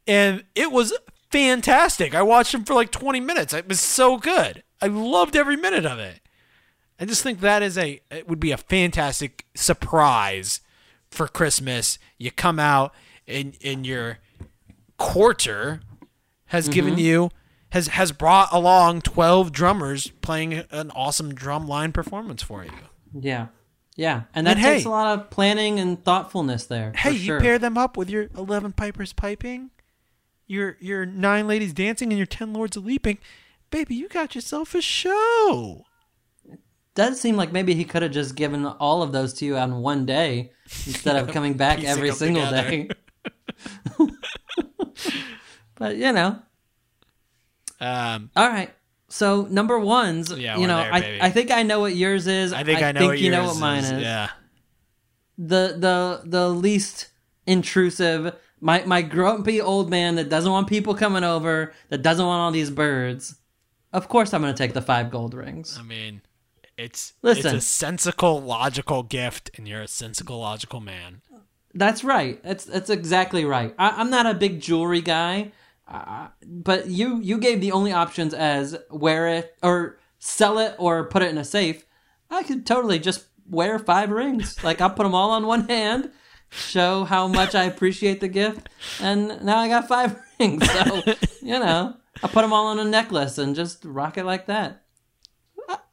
[0.07, 0.93] and it was
[1.33, 2.15] fantastic.
[2.15, 3.53] I watched him for like twenty minutes.
[3.53, 4.63] It was so good.
[4.81, 6.21] I loved every minute of it.
[6.99, 10.61] I just think that is a it would be a fantastic surprise
[11.11, 11.97] for Christmas.
[12.17, 12.93] You come out
[13.27, 14.19] and and you're
[14.97, 15.81] quarter
[16.47, 17.01] has given mm-hmm.
[17.01, 17.29] you
[17.71, 22.71] has has brought along 12 drummers playing an awesome drum line performance for you.
[23.19, 23.47] Yeah.
[23.95, 24.23] Yeah.
[24.33, 26.91] And that And hey- takes a lot of planning and thoughtfulness there.
[26.91, 27.37] for Hey, sure.
[27.37, 29.71] you pair them up with your 11 pipers piping,
[30.47, 33.17] your your 9 ladies dancing and your 10 lords leaping.
[33.71, 35.85] Baby, you got yourself a show.
[36.95, 39.81] does seem like maybe he could have just given all of those to you on
[39.81, 40.51] one day
[40.85, 42.69] instead of coming back every single together.
[42.69, 42.89] day.
[45.75, 46.39] but you know,
[47.79, 48.71] Um all right.
[49.09, 51.19] So number ones, Yeah, you know, there, I.
[51.23, 52.51] I think I know what yours is.
[52.51, 53.91] I think I, know what you know what mine is.
[53.91, 54.01] is.
[54.01, 54.29] Yeah.
[55.37, 57.09] The the the least
[57.45, 58.35] intrusive.
[58.63, 62.51] My my grumpy old man that doesn't want people coming over, that doesn't want all
[62.51, 63.35] these birds.
[63.91, 65.77] Of course, I'm going to take the five gold rings.
[65.79, 66.21] I mean,
[66.77, 67.55] it's Listen.
[67.55, 71.21] it's a sensical, logical gift, and you're a sensical, logical man.
[71.73, 72.41] That's right.
[72.43, 73.75] That's that's exactly right.
[73.77, 75.51] I, I'm not a big jewelry guy,
[75.87, 81.03] uh, but you you gave the only options as wear it or sell it or
[81.03, 81.85] put it in a safe.
[82.29, 84.63] I could totally just wear five rings.
[84.63, 86.11] Like I'll put them all on one hand,
[86.55, 88.69] show how much I appreciate the gift,
[89.01, 90.69] and now I got five rings.
[90.71, 91.03] So
[91.41, 94.81] you know, I put them all on a necklace and just rock it like that.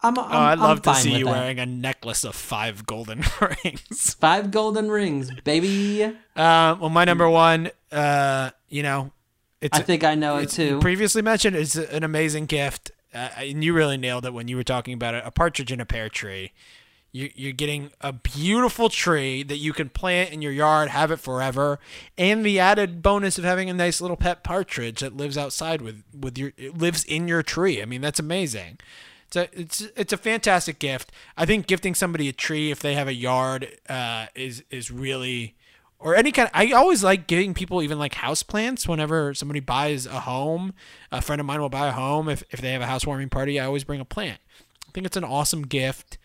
[0.02, 1.30] I'm, I'm, Oh, I'd I'm love to see you that.
[1.30, 3.22] wearing a necklace of five golden
[3.64, 4.14] rings.
[4.14, 6.02] five golden rings, baby.
[6.04, 9.12] Uh, well, my number one, uh, you know,
[9.60, 10.80] it's I think I know it too.
[10.80, 11.54] previously mentioned.
[11.54, 15.14] It's an amazing gift, uh, and you really nailed it when you were talking about
[15.14, 15.22] it.
[15.24, 16.52] A partridge in a pear tree.
[17.12, 21.18] You, you're getting a beautiful tree that you can plant in your yard, have it
[21.18, 21.80] forever,
[22.16, 26.04] and the added bonus of having a nice little pet partridge that lives outside with
[26.18, 27.82] with your it lives in your tree.
[27.82, 28.78] I mean, that's amazing.
[29.26, 31.12] It's a it's it's a fantastic gift.
[31.36, 35.56] I think gifting somebody a tree if they have a yard uh, is is really
[36.00, 36.50] or any kind.
[36.54, 40.74] I always like giving people even like house plants whenever somebody buys a home.
[41.12, 43.60] A friend of mine will buy a home if if they have a housewarming party.
[43.60, 44.40] I always bring a plant.
[44.88, 46.18] I think it's an awesome gift.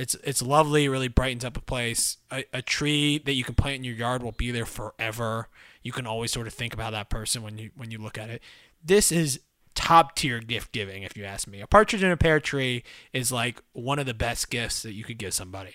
[0.00, 0.88] It's it's lovely.
[0.88, 2.16] Really brightens up a place.
[2.30, 5.48] A, a tree that you can plant in your yard will be there forever.
[5.82, 8.30] You can always sort of think about that person when you when you look at
[8.30, 8.40] it.
[8.82, 9.40] This is
[9.74, 11.60] top tier gift giving, if you ask me.
[11.60, 12.82] A partridge in a pear tree
[13.12, 15.74] is like one of the best gifts that you could give somebody.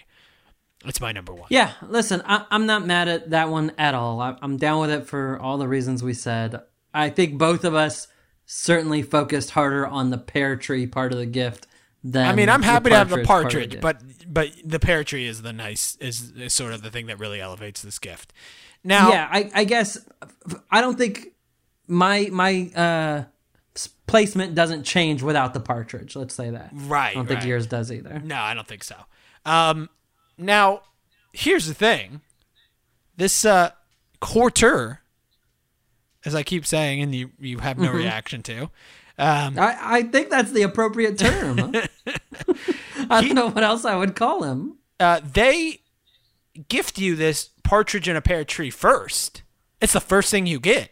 [0.84, 1.48] It's my number one.
[1.50, 4.22] Yeah, listen, I, I'm not mad at that one at all.
[4.22, 6.62] I, I'm down with it for all the reasons we said.
[6.94, 8.08] I think both of us
[8.48, 11.68] certainly focused harder on the pear tree part of the gift
[12.06, 12.28] than.
[12.28, 15.28] I mean, I'm happy to have the part of partridge, but but the pear tree
[15.28, 18.32] is the nice is, is sort of the thing that really elevates this gift.
[18.84, 19.98] Now, yeah, I, I guess
[20.72, 21.30] I don't think
[21.88, 23.24] my my uh,
[24.08, 26.16] placement doesn't change without the partridge.
[26.16, 26.70] Let's say that.
[26.72, 27.50] right, I don't think right.
[27.50, 28.20] yours does either.
[28.24, 28.96] No, I don't think so.
[29.44, 29.90] Um,
[30.38, 30.82] now,
[31.34, 32.22] here's the thing:
[33.18, 33.72] this uh,
[34.22, 35.02] quarter,
[36.26, 37.86] as I keep saying, and you you have Mm-hmm.
[37.86, 38.70] no reaction to.
[39.18, 41.60] Um, I, I think that's the appropriate term.
[43.10, 44.78] I don't know what else I would call him.
[45.00, 45.82] uh, they
[46.68, 49.44] gift you this partridge in a pear tree first.
[49.82, 50.92] It's the first thing you get.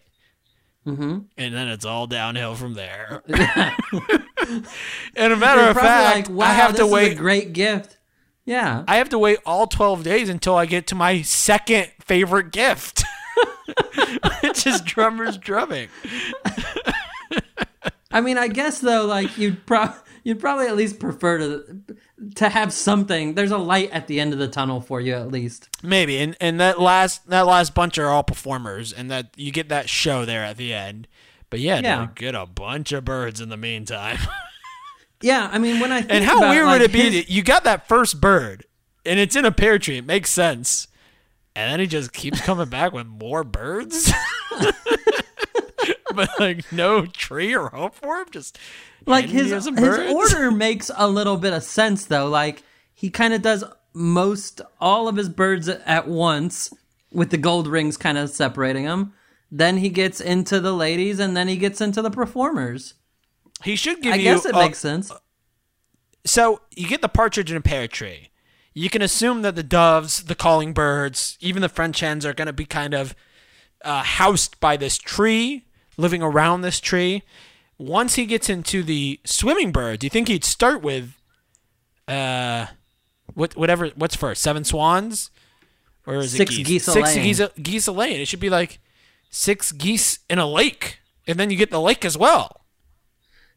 [0.85, 1.19] Mm-hmm.
[1.37, 3.23] And then it's all downhill from there.
[3.27, 3.33] and
[5.33, 7.17] a matter You're of fact, like, wow, I have this to is a wait.
[7.17, 7.97] great gift.
[8.45, 8.83] Yeah.
[8.87, 13.03] I have to wait all twelve days until I get to my second favorite gift,
[14.41, 15.87] which is drummers drumming.
[18.13, 21.81] I mean, I guess though, like you'd pro- you'd probably at least prefer to
[22.35, 23.33] to have something.
[23.33, 25.67] There's a light at the end of the tunnel for you, at least.
[25.83, 29.67] Maybe, and and that last that last bunch are all performers, and that you get
[29.69, 31.07] that show there at the end.
[31.49, 32.07] But yeah, Yeah.
[32.15, 34.17] get a bunch of birds in the meantime.
[35.21, 37.09] Yeah, I mean, when I think and how about, weird like, would it be?
[37.19, 38.65] his- you got that first bird,
[39.05, 39.95] and it's in a pear tree.
[39.99, 40.89] It makes sense,
[41.55, 44.11] and then he just keeps coming back with more birds.
[46.15, 48.57] but like no tree or home for him, just
[49.05, 49.67] like his his
[50.09, 52.27] order makes a little bit of sense though.
[52.27, 56.73] Like he kind of does most all of his birds at once,
[57.11, 59.13] with the gold rings kind of separating them.
[59.51, 62.95] Then he gets into the ladies, and then he gets into the performers.
[63.63, 64.23] He should give I you.
[64.23, 65.11] guess it a- makes sense.
[66.25, 68.29] so you get the partridge in a pear tree.
[68.73, 72.47] You can assume that the doves, the calling birds, even the French hens are going
[72.47, 73.13] to be kind of
[73.85, 75.65] uh, housed by this tree,
[75.97, 77.23] living around this tree.
[77.77, 81.17] Once he gets into the swimming bird, do you think he'd start with,
[82.07, 82.67] uh,
[83.33, 85.31] what whatever what's first, seven swans,
[86.05, 86.67] or is Six it geese?
[86.67, 88.21] geese six geese a, geese a laying.
[88.21, 88.79] It should be like
[89.29, 92.61] six geese in a lake, and then you get the lake as well.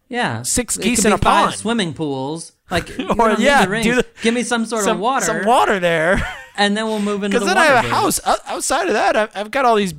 [0.09, 1.55] Yeah, Six It geese in a pond.
[1.57, 2.53] swimming pools.
[2.71, 6.23] Like, Or, yeah, the the- give me some sort some of water, some water there.
[6.57, 7.73] and then we'll move into the Because then water.
[7.73, 8.21] I have a house.
[8.47, 9.95] Outside of that, I've got all these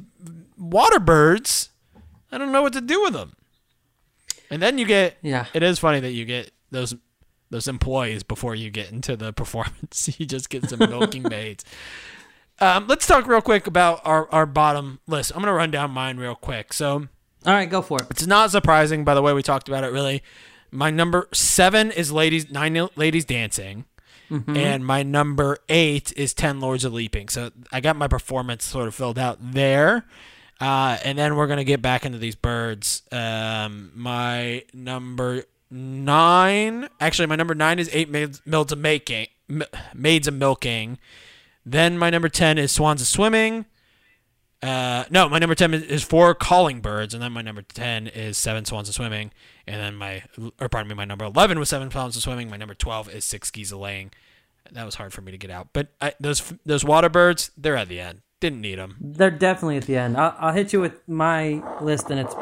[0.58, 1.70] water birds
[2.32, 3.34] I don't know what to do with them.
[4.50, 5.46] And then you get Yeah.
[5.54, 6.96] It is funny that you get those
[7.50, 10.20] those employees before you get into the performance.
[10.20, 11.64] you just get some milking maids.
[12.60, 15.32] Um, let's talk real quick about our, our bottom list.
[15.36, 16.74] I'm gonna run down mine real quick.
[16.74, 16.94] So
[17.46, 18.08] All right, go for it.
[18.10, 19.92] it's not surprising by the way we talked about it.
[19.92, 20.24] Really,
[20.72, 23.86] my number seven is ladies nine ladies dancing,
[24.30, 27.30] and my number eight is ten lords of leaping.
[27.30, 30.06] So I got my performance sort of filled out there,
[30.60, 33.04] uh, and then we're gonna get back into these birds.
[33.12, 39.28] Um, my number nine, actually, my number nine is eight maids, maids of making,
[39.94, 40.98] maids of milking.
[41.66, 43.66] Then my number ten is swans of swimming.
[44.64, 48.08] Uh, no, my number ten is, is four calling birds, and then my number ten
[48.08, 49.32] is seven swans of swimming,
[49.68, 50.24] and then my,
[50.60, 52.50] or pardon me, my number eleven was seven swans of swimming.
[52.50, 54.12] My number twelve is six geese a laying.
[54.72, 57.76] That was hard for me to get out, but I, those those water birds, they're
[57.76, 58.22] at the end.
[58.40, 58.98] Didn't need them.
[59.00, 60.16] They're definitely at the end.
[60.18, 62.36] I'll, I'll hit you with my list, and it's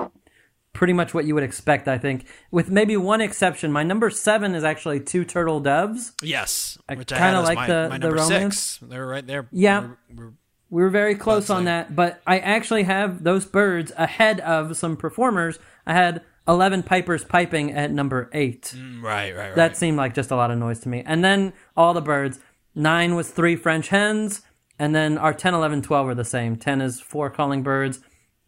[0.73, 2.25] pretty much what you would expect, I think.
[2.51, 6.11] With maybe one exception, my number seven is actually two turtle doves.
[6.21, 8.59] Yes, I I kinda like my, the- my the romance.
[8.59, 8.79] six.
[8.81, 9.47] They're right there.
[9.51, 9.79] Yeah.
[9.79, 10.31] We're- we're-
[10.71, 14.97] We were very close on that, but I actually have those birds ahead of some
[14.97, 15.59] performers.
[15.85, 18.73] I had 11 pipers piping at number eight.
[18.99, 19.55] right, right, right.
[19.55, 21.03] That seemed like just a lot of noise to me.
[21.05, 22.39] And then all the birds.
[22.73, 24.41] Nine was three French hens.
[24.77, 26.55] And then our 10, 11, 12 are the same.
[26.57, 27.99] 10 is four calling birds.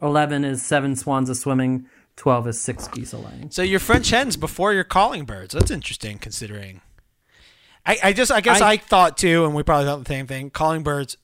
[0.02, 1.86] 11 is seven swans a swimming.
[2.18, 3.52] 12 is six geese a laying.
[3.52, 5.54] So your French hens before your calling birds.
[5.54, 6.82] That's interesting considering.
[7.86, 10.28] I, I just I guess I, I- thought too, and we probably thought the same
[10.28, 10.50] thing.
[10.50, 11.16] Calling birds,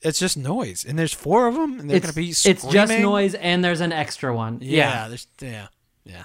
[0.00, 2.92] it's just noise, and there's four of them, and they're It's, gonna be it's just
[2.98, 4.58] noise, and there's an extra one.
[4.62, 5.08] Yeah, Yeah.
[5.08, 5.66] there's yeah,
[6.04, 6.24] yeah.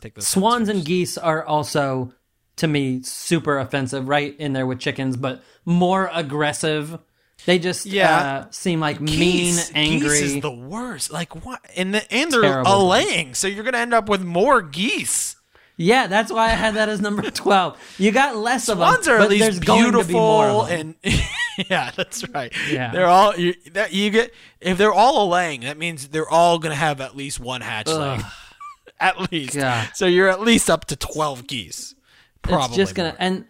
[0.00, 2.14] Take those Swans and geese are also,
[2.56, 6.98] to me, super offensive, right in there with chickens, but more aggressive.
[7.46, 8.44] They just Yeah.
[8.46, 9.12] uh, seem like first.
[9.12, 10.08] mean, angry.
[10.08, 11.12] Geese is the worst.
[11.12, 11.60] Like what?
[11.76, 12.72] And the, and they're Terrible.
[12.72, 15.36] a laying, so you're gonna end up with more geese.
[15.76, 17.78] yeah, that's why I had that as number 12.
[17.98, 20.44] You got less of them, Swans are but at least there's going to be more
[20.44, 20.94] beautiful them.
[21.04, 21.22] and
[21.70, 22.52] yeah, that's right.
[22.70, 22.92] Yeah.
[22.92, 25.62] they're all you, that you get if they're all a laying.
[25.62, 28.22] That means they're all gonna have at least one hatchling,
[29.00, 29.56] at least.
[29.56, 29.88] God.
[29.94, 31.94] So you're at least up to twelve geese.
[32.42, 33.16] Probably it's just gonna more.
[33.18, 33.44] and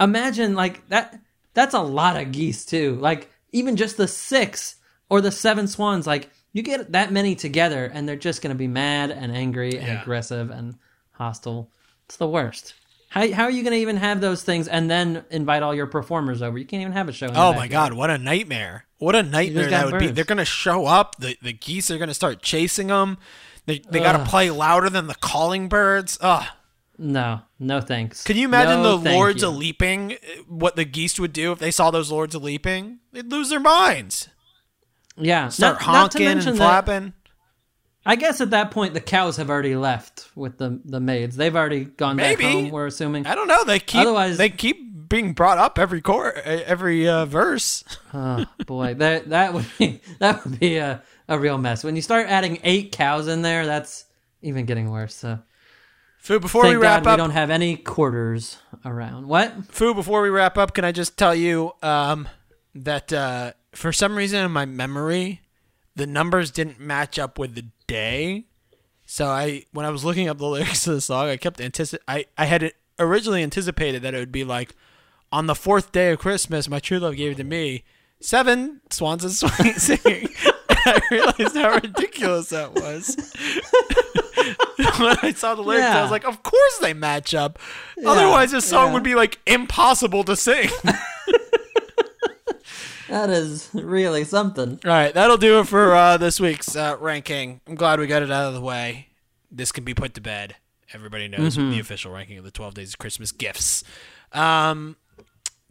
[0.00, 1.18] imagine like that
[1.54, 4.76] that's a lot of geese too like even just the six
[5.08, 8.68] or the seven swans like you get that many together and they're just gonna be
[8.68, 10.02] mad and angry and Yeah.
[10.02, 10.74] aggressive and
[11.12, 11.70] hostile
[12.06, 12.74] it's the worst
[13.08, 16.42] how, how are you gonna even have those things and then invite all your performers
[16.42, 18.86] over you can't even have a show in Oh my god, what a nightmare!
[18.98, 20.06] What a nightmare that would be.
[20.08, 21.16] They're gonna show up.
[21.18, 23.18] The the geese are gonna start chasing them.
[23.66, 26.18] They they gotta play louder than the calling birds.
[26.20, 26.44] Ugh.
[26.98, 29.48] No no thanks Can you imagine No, the lords you.
[29.48, 30.12] of leaping?
[30.12, 30.16] uh,
[30.48, 33.00] What the geese would do if they saw those lords of leaping?
[33.12, 34.28] They'd lose their minds.
[35.16, 37.12] yeah Start not, not honking mention and flapping.
[38.06, 41.36] I guess at that point the cows have already left with the the maids.
[41.36, 42.42] They've already gone Maybe.
[42.44, 42.70] back home.
[42.70, 43.26] We're assuming.
[43.26, 43.64] I don't know.
[43.64, 47.82] They keep Otherwise- they keep being brought up every core every uh, verse.
[48.16, 51.82] Oh boy, that that would be that would be a, a real mess.
[51.82, 54.04] When you start adding eight cows in there, that's
[54.42, 55.14] even getting worse.
[55.14, 55.38] So
[56.24, 59.28] Fu, before thank we wrap God we don't have any quarters around.
[59.28, 59.66] What?
[59.68, 62.26] Fu, before we wrap up, can I just tell you um,
[62.74, 65.42] that uh, for some reason in my memory,
[65.94, 68.46] the numbers didn't match up with the day.
[69.04, 71.98] So I, when I was looking up the lyrics to the song, I kept antici-
[72.08, 74.74] I I had originally anticipated that it would be like,
[75.30, 77.84] on the fourth day of Christmas, my true love gave it to me.
[78.20, 80.30] Seven swans and swing singing.
[80.70, 83.14] I realized how ridiculous that was.
[84.76, 87.58] when I saw the lyrics, I was like, of course they match up.
[88.04, 88.92] Otherwise, this song yeah.
[88.94, 90.70] would be like impossible to sing.
[93.08, 94.80] That is really something.
[94.84, 97.60] All right, that'll do it for uh, this week's uh, ranking.
[97.66, 99.08] I'm glad we got it out of the way.
[99.52, 100.56] This can be put to bed.
[100.92, 103.84] Everybody knows the official ranking of the 12 Days of Christmas gifts.
[104.32, 104.96] Um,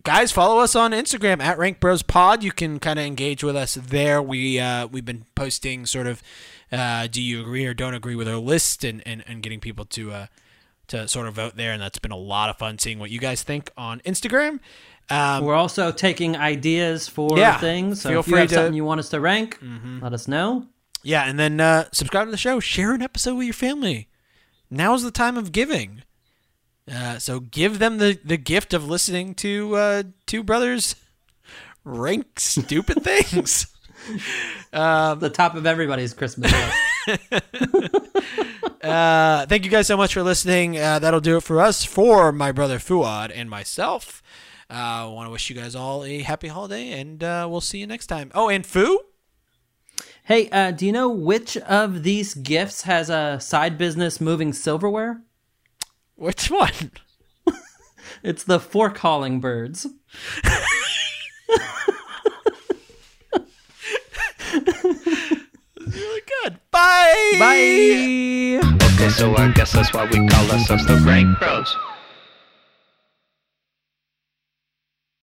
[0.03, 2.43] guys, follow us on Instagram at Rank Bros Pod.
[2.43, 4.21] You can kind of engage with us there.
[4.21, 6.21] We uh, we've been posting sort of,
[6.73, 9.85] uh, do you agree or don't agree with our list, and, and, and getting people
[9.85, 10.25] to uh,
[10.87, 13.19] to sort of vote there, and that's been a lot of fun seeing what you
[13.19, 14.59] guys think on Instagram.
[15.09, 18.01] Um, We're also taking ideas for Yeah, things.
[18.01, 18.63] So feel if you free have to- Mm-hmm.
[18.63, 19.59] something you want us to rank,
[20.01, 20.65] let us know.
[21.03, 22.59] Yeah, and then uh, subscribe to the show.
[22.61, 24.07] Share an episode with your family.
[24.69, 26.03] Now's the time of giving.
[26.89, 30.95] Uh, so give them the, the gift of listening to uh, two brothers
[31.83, 33.67] rank stupid things.
[34.71, 36.51] The top of everybody's Christmas
[37.07, 37.21] list.
[38.83, 40.77] Uh, thank you guys so much for listening.
[40.77, 41.85] Uh, that'll do it for us.
[41.85, 44.21] For my brother Fuad and myself,
[44.69, 47.77] uh, I want to wish you guys all a happy holiday, and uh, we'll see
[47.77, 48.29] you next time.
[48.35, 48.99] Oh, and Fu,
[50.25, 55.21] Hey, uh, do you know which of these gifts has a side business moving silverware?
[56.15, 56.91] Which one?
[58.21, 59.85] It's the fork hauling birds.
[64.53, 66.57] Really good.
[66.71, 67.35] Bye.
[67.39, 68.61] Bye.
[68.93, 71.75] Okay, so I guess that's why we call ourselves the Rank Bros.